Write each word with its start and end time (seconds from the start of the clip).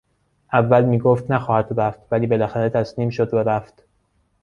اول 0.53 0.85
میگفت 0.85 1.31
نخواهد 1.31 1.79
رفت 1.79 1.99
ولی 2.11 2.27
بالاخره 2.27 2.69
تسلیم 2.69 3.09
شد 3.09 3.33
و 3.33 3.37
رفت. 3.37 3.83